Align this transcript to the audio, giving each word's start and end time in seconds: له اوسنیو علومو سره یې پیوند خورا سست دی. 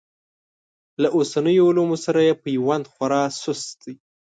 له 1.01 1.07
اوسنیو 1.17 1.67
علومو 1.69 1.97
سره 2.05 2.19
یې 2.27 2.33
پیوند 2.43 2.85
خورا 2.93 3.23
سست 3.41 3.67
دی. 3.83 3.93